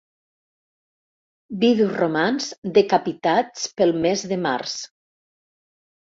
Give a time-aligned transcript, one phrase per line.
[1.63, 4.73] Vidus romans decapitats pel mes de març.